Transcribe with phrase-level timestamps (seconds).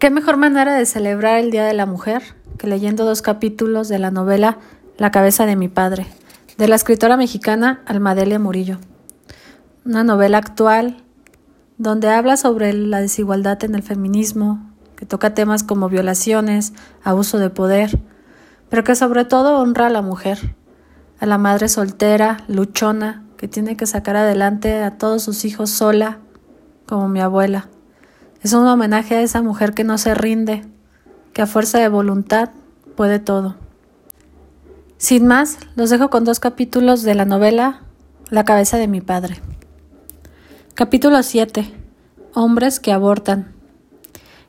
[0.00, 2.22] ¿Qué mejor manera de celebrar el Día de la Mujer
[2.56, 4.56] que leyendo dos capítulos de la novela
[4.96, 6.06] La cabeza de mi padre,
[6.56, 8.78] de la escritora mexicana Almadelia Murillo?
[9.84, 11.04] Una novela actual
[11.76, 16.72] donde habla sobre la desigualdad en el feminismo, que toca temas como violaciones,
[17.04, 18.00] abuso de poder,
[18.70, 20.56] pero que sobre todo honra a la mujer,
[21.18, 26.20] a la madre soltera, luchona, que tiene que sacar adelante a todos sus hijos sola,
[26.86, 27.68] como mi abuela.
[28.42, 30.64] Es un homenaje a esa mujer que no se rinde,
[31.34, 32.50] que a fuerza de voluntad
[32.96, 33.56] puede todo.
[34.96, 37.82] Sin más, los dejo con dos capítulos de la novela
[38.30, 39.42] La cabeza de mi padre.
[40.72, 41.70] Capítulo 7.
[42.32, 43.52] Hombres que abortan.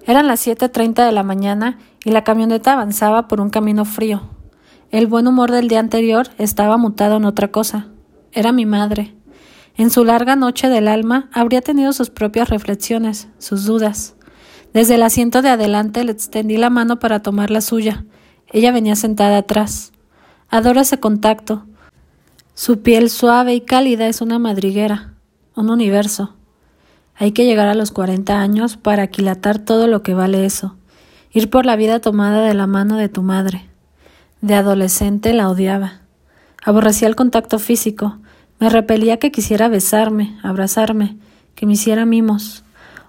[0.05, 4.21] Eran las 7.30 de la mañana y la camioneta avanzaba por un camino frío.
[4.89, 7.87] El buen humor del día anterior estaba mutado en otra cosa.
[8.31, 9.15] Era mi madre.
[9.77, 14.15] En su larga noche del alma habría tenido sus propias reflexiones, sus dudas.
[14.73, 18.05] Desde el asiento de adelante le extendí la mano para tomar la suya.
[18.51, 19.91] Ella venía sentada atrás.
[20.49, 21.65] Adoro ese contacto.
[22.53, 25.13] Su piel suave y cálida es una madriguera,
[25.55, 26.35] un universo.
[27.15, 30.75] Hay que llegar a los cuarenta años para aquilatar todo lo que vale eso.
[31.31, 33.69] Ir por la vida tomada de la mano de tu madre.
[34.41, 36.01] De adolescente la odiaba.
[36.63, 38.17] Aborrecía el contacto físico,
[38.61, 41.17] me repelía que quisiera besarme, abrazarme,
[41.55, 42.63] que me hiciera mimos.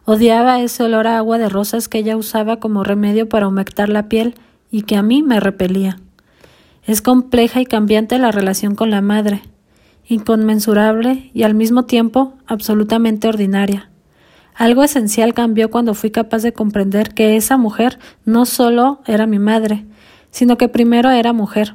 [0.06, 4.09] Odiaba ese olor a agua de rosas que ella usaba como remedio para humectar la
[4.09, 4.34] piel
[4.70, 5.98] y que a mí me repelía.
[6.86, 9.42] Es compleja y cambiante la relación con la madre,
[10.09, 13.91] inconmensurable y al mismo tiempo absolutamente ordinaria.
[14.55, 19.39] Algo esencial cambió cuando fui capaz de comprender que esa mujer no solo era mi
[19.39, 19.84] madre,
[20.31, 21.75] sino que primero era mujer.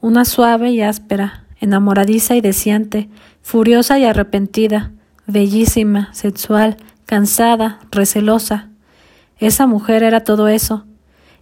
[0.00, 3.08] Una suave y áspera, enamoradiza y deseante,
[3.42, 4.92] furiosa y arrepentida,
[5.26, 6.76] bellísima, sexual,
[7.06, 8.68] cansada, recelosa.
[9.38, 10.86] Esa mujer era todo eso.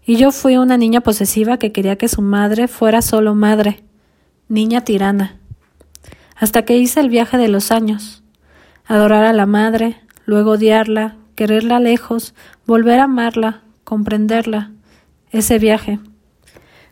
[0.06, 3.82] Y yo fui una niña posesiva que quería que su madre fuera solo madre,
[4.48, 5.38] niña tirana.
[6.36, 8.22] Hasta que hice el viaje de los años.
[8.86, 12.34] Adorar a la madre, luego odiarla, quererla lejos,
[12.66, 14.72] volver a amarla, comprenderla.
[15.30, 15.98] Ese viaje.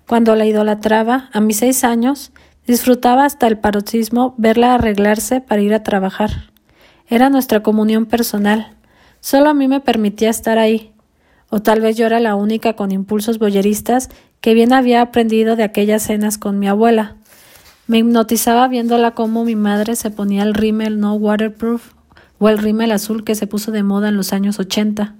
[0.06, 2.32] Cuando la idolatraba, a mis seis años,
[2.66, 6.50] Disfrutaba hasta el paroxismo verla arreglarse para ir a trabajar.
[7.08, 8.74] Era nuestra comunión personal.
[9.20, 10.92] Solo a mí me permitía estar ahí.
[11.50, 15.64] O tal vez yo era la única con impulsos boyeristas que bien había aprendido de
[15.64, 17.16] aquellas cenas con mi abuela.
[17.86, 21.92] Me hipnotizaba viéndola cómo mi madre se ponía el rímel no waterproof
[22.38, 25.14] o el rímel azul que se puso de moda en los años ochenta.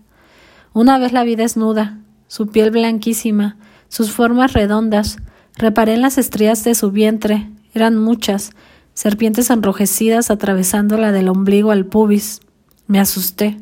[0.73, 1.99] Una vez la vi desnuda,
[2.29, 3.57] su piel blanquísima,
[3.89, 5.19] sus formas redondas,
[5.57, 8.53] Reparé en las estrías de su vientre, eran muchas,
[8.95, 12.41] serpientes enrojecidas atravesándola del ombligo al pubis.
[12.87, 13.59] Me asusté.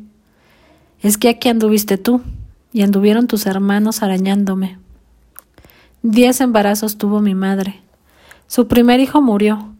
[1.01, 2.21] Es que aquí anduviste tú,
[2.73, 4.79] y anduvieron tus hermanos arañándome.
[6.03, 7.81] Diez embarazos tuvo mi madre.
[8.47, 9.73] Su primer hijo murió.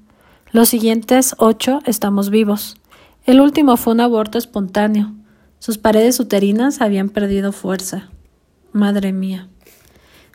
[0.51, 2.77] Los siguientes ocho estamos vivos.
[3.25, 5.13] El último fue un aborto espontáneo.
[5.59, 8.09] Sus paredes uterinas habían perdido fuerza.
[8.73, 9.47] Madre mía.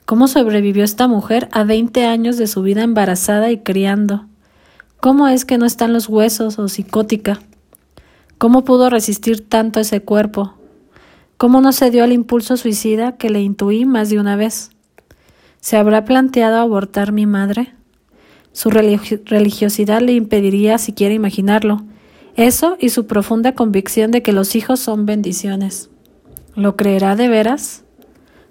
[0.06, 4.26] ¿Cómo sobrevivió esta mujer a veinte años de su vida embarazada y criando?
[5.00, 7.40] ¿Cómo es que no están los huesos o psicótica?
[8.38, 10.54] ¿Cómo pudo resistir tanto ese cuerpo?
[11.38, 14.70] ¿Cómo no se dio al impulso suicida que le intuí más de una vez?
[15.60, 17.74] ¿Se habrá planteado abortar mi madre?
[18.52, 21.82] Su religiosidad le impediría siquiera imaginarlo.
[22.36, 25.90] Eso y su profunda convicción de que los hijos son bendiciones.
[26.54, 27.82] ¿Lo creerá de veras?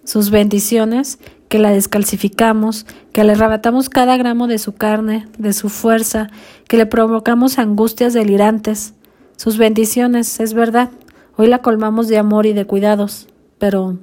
[0.04, 1.18] Sus bendiciones
[1.56, 6.30] que la descalcificamos, que le arrebatamos cada gramo de su carne, de su fuerza,
[6.68, 8.94] que le provocamos angustias delirantes.
[9.38, 10.90] Sus bendiciones, es verdad,
[11.38, 13.98] hoy la colmamos de amor y de cuidados, pero...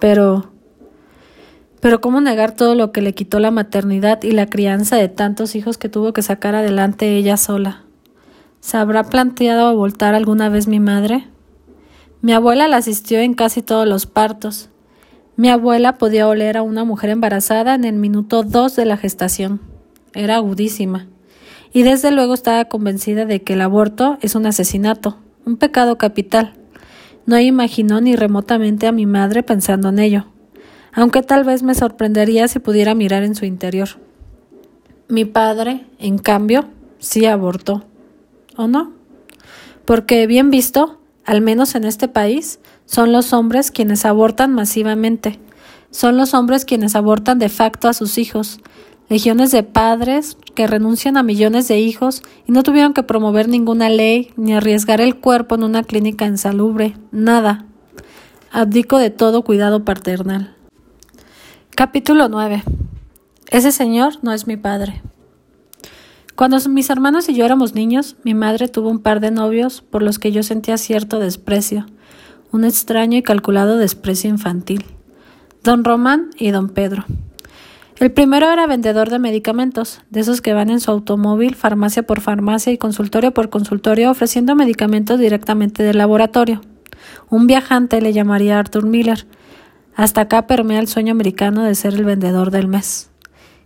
[0.00, 0.50] pero...
[1.80, 5.54] Pero ¿cómo negar todo lo que le quitó la maternidad y la crianza de tantos
[5.54, 7.82] hijos que tuvo que sacar adelante ella sola?
[8.60, 11.28] ¿Se habrá planteado abortar alguna vez mi madre?
[12.22, 14.70] Mi abuela la asistió en casi todos los partos,
[15.36, 19.60] mi abuela podía oler a una mujer embarazada en el minuto dos de la gestación.
[20.14, 21.08] Era agudísima.
[21.72, 26.54] Y desde luego estaba convencida de que el aborto es un asesinato, un pecado capital.
[27.26, 30.26] No imaginó ni remotamente a mi madre pensando en ello,
[30.92, 33.88] aunque tal vez me sorprendería si pudiera mirar en su interior.
[35.08, 36.66] Mi padre, en cambio,
[36.98, 37.84] sí abortó.
[38.56, 38.92] ¿O no?
[39.84, 45.40] Porque, bien visto, al menos en este país, son los hombres quienes abortan masivamente.
[45.90, 48.60] Son los hombres quienes abortan de facto a sus hijos.
[49.08, 53.88] Legiones de padres que renuncian a millones de hijos y no tuvieron que promover ninguna
[53.90, 56.96] ley ni arriesgar el cuerpo en una clínica insalubre.
[57.10, 57.66] Nada.
[58.50, 60.54] abdico de todo cuidado paternal.
[61.74, 62.62] Capítulo 9.
[63.50, 65.02] Ese señor no es mi padre.
[66.36, 70.02] Cuando mis hermanos y yo éramos niños, mi madre tuvo un par de novios por
[70.02, 71.86] los que yo sentía cierto desprecio,
[72.50, 74.84] un extraño y calculado desprecio infantil.
[75.62, 77.04] Don Román y don Pedro.
[78.00, 82.20] El primero era vendedor de medicamentos, de esos que van en su automóvil, farmacia por
[82.20, 86.60] farmacia y consultorio por consultorio, ofreciendo medicamentos directamente del laboratorio.
[87.30, 89.28] Un viajante le llamaría Arthur Miller.
[89.94, 93.10] Hasta acá permea el sueño americano de ser el vendedor del mes.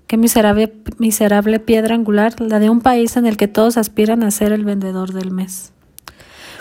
[0.08, 4.52] Qué miserable, piedra angular, la de un país en el que todos aspiran a ser
[4.52, 5.74] el vendedor del mes.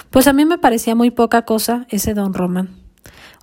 [0.09, 2.71] Pues a mí me parecía muy poca cosa ese don Román.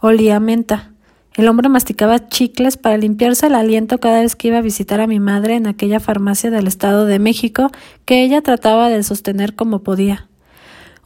[0.02, 0.90] Olía menta,
[1.32, 5.06] el hombre masticaba chicles para limpiarse el aliento cada vez que iba a visitar a
[5.06, 7.70] mi madre en aquella farmacia del Estado de México
[8.04, 10.28] que ella trataba de sostener como podía.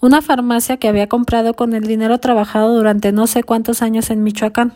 [0.00, 4.24] Una farmacia que había comprado con el dinero trabajado durante no sé cuántos años en
[4.24, 4.72] Michoacán,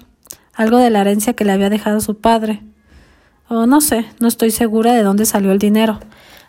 [0.54, 2.62] algo de la herencia que le había dejado su padre.
[3.52, 6.00] No sé, no estoy segura de dónde salió el dinero.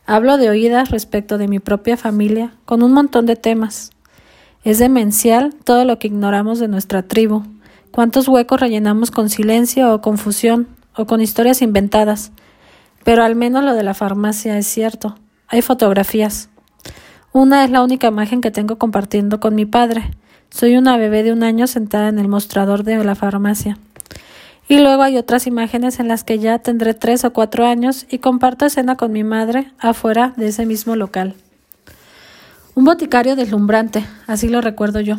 [0.06, 3.92] Hablo de oídas respecto de mi propia familia, con un montón de temas.
[4.64, 7.44] Es demencial todo lo que ignoramos de nuestra tribu,
[7.92, 12.32] cuántos huecos rellenamos con silencio o confusión o con historias inventadas.
[13.04, 15.18] Pero al menos lo de la farmacia es cierto.
[15.50, 16.48] Hay fotografías.
[17.34, 20.12] Una es la única imagen que tengo compartiendo con mi padre.
[20.50, 23.78] Soy una bebé de un año sentada en el mostrador de la farmacia.
[24.68, 28.20] Y luego hay otras imágenes en las que ya tendré tres o cuatro años y
[28.20, 31.36] comparto escena con mi madre afuera de ese mismo local.
[32.76, 35.18] Un boticario deslumbrante, así lo recuerdo yo.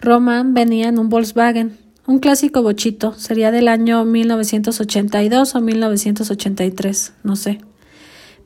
[0.00, 7.36] Roman venía en un Volkswagen, un clásico bochito, sería del año 1982 o 1983, no
[7.36, 7.60] sé.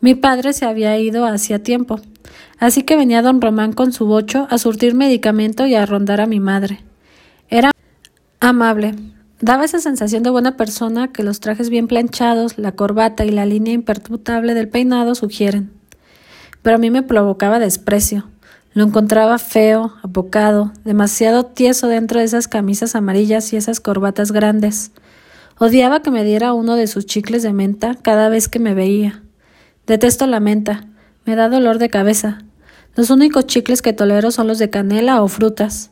[0.01, 2.01] Mi padre se había ido hacía tiempo,
[2.59, 6.27] así que venía don Román con su bocho a surtir medicamento y a rondar a
[6.27, 6.81] mi madre.
[7.49, 7.71] Era
[8.41, 8.95] amable,
[9.41, 13.47] daba esa sensación de buena persona que los trajes bien planchados, la corbata y la
[13.47, 15.71] línea imperturbable del peinado sugieren.
[16.63, 18.29] Pero a mí me provocaba desprecio.
[18.73, 24.91] Lo encontraba feo, abocado, demasiado tieso dentro de esas camisas amarillas y esas corbatas grandes.
[25.59, 29.23] Odiaba que me diera uno de sus chicles de menta cada vez que me veía.
[29.87, 30.87] Detesto la menta,
[31.25, 32.43] me da dolor de cabeza.
[32.95, 35.91] Los únicos chicles que tolero son los de canela o frutas.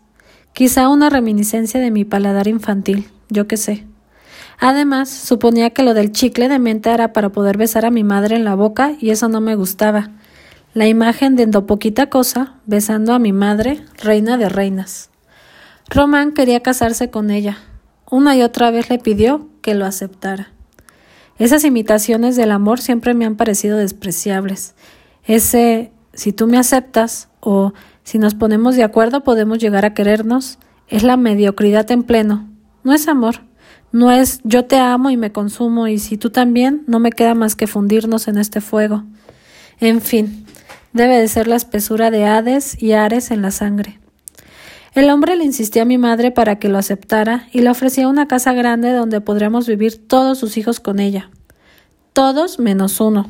[0.52, 3.86] Quizá una reminiscencia de mi paladar infantil, yo qué sé.
[4.58, 8.36] Además, suponía que lo del chicle de menta era para poder besar a mi madre
[8.36, 10.10] en la boca y eso no me gustaba
[10.74, 15.08] la imagen de poquita cosa besando a mi madre, reina de reinas.
[15.88, 17.58] Román quería casarse con ella.
[18.10, 20.48] Una y otra vez le pidió que lo aceptara.
[21.38, 24.74] Esas imitaciones del amor siempre me han parecido despreciables.
[25.24, 27.72] Ese si tú me aceptas o
[28.02, 32.48] si nos ponemos de acuerdo podemos llegar a querernos es la mediocridad en pleno.
[32.84, 33.40] No es amor.
[33.90, 37.34] No es yo te amo y me consumo y si tú también no me queda
[37.34, 39.04] más que fundirnos en este fuego.
[39.81, 40.46] En fin,
[40.92, 44.00] debe de ser la espesura de Hades y Ares en la sangre.
[44.94, 48.28] El hombre le insistió a mi madre para que lo aceptara y le ofrecía una
[48.28, 51.31] casa grande donde podríamos vivir todos sus hijos con ella.
[52.12, 53.28] Todos menos uno,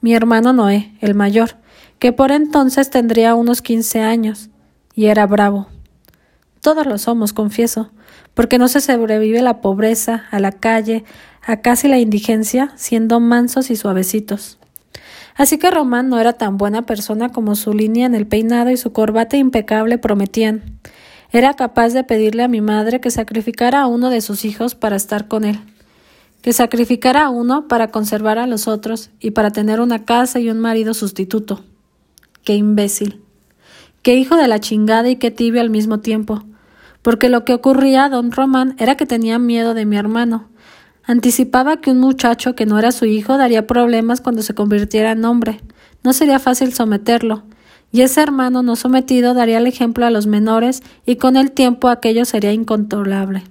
[0.00, 1.56] mi hermano Noé, el mayor,
[2.00, 4.50] que por entonces tendría unos quince años,
[4.94, 5.68] y era bravo.
[6.60, 7.92] Todos lo somos, confieso,
[8.34, 11.04] porque no se sobrevive la pobreza, a la calle,
[11.46, 14.58] a casi la indigencia, siendo mansos y suavecitos.
[15.36, 18.76] Así que Román no era tan buena persona como su línea en el peinado y
[18.76, 20.78] su corbata impecable prometían.
[21.32, 24.94] Era capaz de pedirle a mi madre que sacrificara a uno de sus hijos para
[24.94, 25.58] estar con él,
[26.42, 30.50] que sacrificara a uno para conservar a los otros y para tener una casa y
[30.50, 31.64] un marido sustituto.
[32.44, 33.20] Qué imbécil.
[34.02, 36.44] Qué hijo de la chingada y qué tibio al mismo tiempo.
[37.04, 40.48] Porque lo que ocurría a don Román era que tenía miedo de mi hermano,
[41.06, 45.24] Anticipaba que un muchacho que no era su hijo daría problemas cuando se convirtiera en
[45.26, 45.60] hombre.
[46.02, 47.42] No sería fácil someterlo.
[47.92, 51.88] Y ese hermano no sometido daría el ejemplo a los menores y con el tiempo
[51.88, 53.42] aquello sería incontrolable.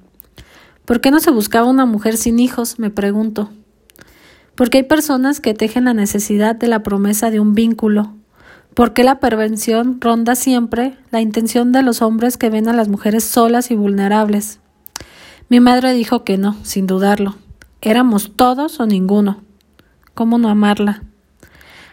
[0.84, 2.80] ¿Por qué no se buscaba una mujer sin hijos?
[2.80, 3.52] me pregunto.
[4.56, 8.16] Porque hay personas que tejen la necesidad de la promesa de un vínculo.
[8.74, 13.24] Porque la pervención ronda siempre la intención de los hombres que ven a las mujeres
[13.24, 14.60] solas y vulnerables.
[15.50, 17.36] Mi madre dijo que no, sin dudarlo.
[17.82, 19.44] Éramos todos o ninguno.
[20.16, 21.04] ¿Cómo no amarla?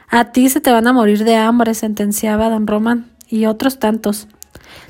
[0.09, 4.29] A ti se te van a morir de hambre, sentenciaba don Román, y otros tantos.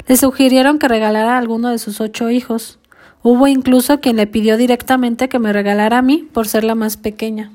[0.07, 2.79] Le sugirieron que regalara a alguno de sus ocho hijos.
[3.23, 6.97] Hubo incluso quien le pidió directamente que me regalara a mí por ser la más
[6.97, 7.53] pequeña.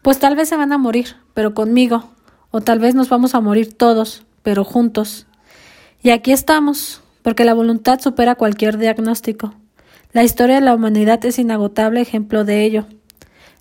[0.00, 2.10] Pues tal vez se van a morir, pero conmigo,
[2.54, 5.26] o tal vez nos vamos a morir todos, pero juntos.
[6.04, 9.54] Y aquí estamos, porque la voluntad supera cualquier diagnóstico.
[10.12, 12.86] La historia de la humanidad es inagotable ejemplo de ello.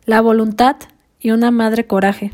[0.05, 0.75] La voluntad
[1.19, 2.33] y una madre coraje.